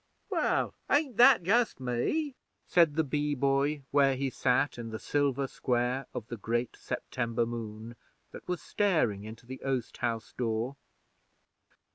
'Well, 0.31 0.73
ain't 0.89 1.17
that 1.17 1.43
just 1.43 1.79
me?' 1.79 2.33
said 2.65 2.95
the 2.95 3.03
Bee 3.03 3.35
Boy, 3.35 3.83
where 3.91 4.15
he 4.15 4.31
sat 4.31 4.79
in 4.79 4.89
the 4.89 4.97
silver 4.97 5.45
square 5.45 6.07
of 6.11 6.25
the 6.27 6.37
great 6.37 6.75
September 6.75 7.45
moon 7.45 7.95
that 8.31 8.47
was 8.47 8.63
staring 8.63 9.25
into 9.25 9.45
the 9.45 9.61
oast 9.61 9.97
house 9.97 10.33
door. 10.35 10.75